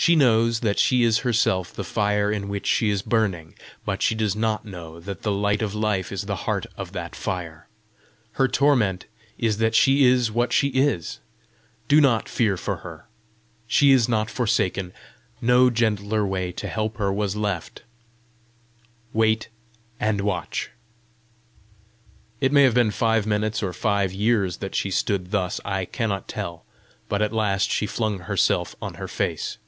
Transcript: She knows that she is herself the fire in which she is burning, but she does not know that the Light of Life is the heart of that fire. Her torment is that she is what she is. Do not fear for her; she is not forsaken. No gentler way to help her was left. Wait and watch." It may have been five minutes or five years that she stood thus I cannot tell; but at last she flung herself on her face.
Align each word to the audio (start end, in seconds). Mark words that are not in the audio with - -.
She 0.00 0.16
knows 0.16 0.60
that 0.60 0.78
she 0.78 1.02
is 1.02 1.18
herself 1.18 1.74
the 1.74 1.84
fire 1.84 2.32
in 2.32 2.48
which 2.48 2.66
she 2.66 2.88
is 2.88 3.02
burning, 3.02 3.54
but 3.84 4.00
she 4.00 4.14
does 4.14 4.34
not 4.34 4.64
know 4.64 4.98
that 4.98 5.20
the 5.20 5.30
Light 5.30 5.60
of 5.60 5.74
Life 5.74 6.10
is 6.10 6.22
the 6.24 6.36
heart 6.48 6.64
of 6.74 6.92
that 6.92 7.14
fire. 7.14 7.68
Her 8.32 8.48
torment 8.48 9.04
is 9.36 9.58
that 9.58 9.74
she 9.74 10.06
is 10.06 10.32
what 10.32 10.54
she 10.54 10.68
is. 10.68 11.18
Do 11.86 12.00
not 12.00 12.30
fear 12.30 12.56
for 12.56 12.76
her; 12.76 13.08
she 13.66 13.90
is 13.92 14.08
not 14.08 14.30
forsaken. 14.30 14.94
No 15.42 15.68
gentler 15.68 16.26
way 16.26 16.50
to 16.52 16.66
help 16.66 16.96
her 16.96 17.12
was 17.12 17.36
left. 17.36 17.82
Wait 19.12 19.48
and 20.00 20.22
watch." 20.22 20.70
It 22.40 22.52
may 22.52 22.62
have 22.62 22.72
been 22.74 22.90
five 22.90 23.26
minutes 23.26 23.62
or 23.62 23.74
five 23.74 24.14
years 24.14 24.56
that 24.56 24.74
she 24.74 24.90
stood 24.90 25.30
thus 25.30 25.60
I 25.62 25.84
cannot 25.84 26.26
tell; 26.26 26.64
but 27.10 27.20
at 27.20 27.34
last 27.34 27.70
she 27.70 27.84
flung 27.86 28.20
herself 28.20 28.74
on 28.80 28.94
her 28.94 29.06
face. 29.06 29.58